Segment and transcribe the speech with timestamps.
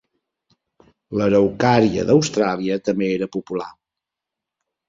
[1.21, 3.71] L'araucària d'Austràlia també era popular.